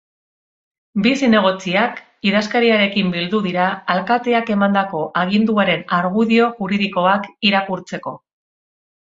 [1.05, 1.99] Bi zinegotziak
[2.29, 3.67] idazkariarekin bildu dira
[3.97, 8.17] alkateak emandako aginduaren argudio juridikoak irakurtzeko.